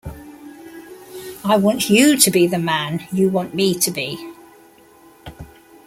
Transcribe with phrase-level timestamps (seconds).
[1.45, 4.17] I want you to be the man you want me to be.